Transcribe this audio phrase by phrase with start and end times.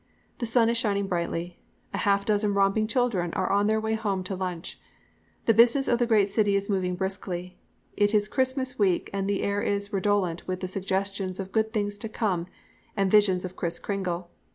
[0.39, 1.59] The sun is shining brightly.
[1.93, 4.79] A half dozen romping children are on their way home to lunch.
[5.45, 7.59] The business of the great city is moving briskly.
[7.95, 11.99] It is Christmas week and the air is redolent with the suggestions of good things
[11.99, 12.47] to come
[12.97, 14.31] and visions of Kriss Kringle.